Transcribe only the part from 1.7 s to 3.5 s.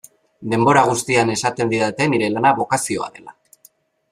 didate nire lana bokazioa dela.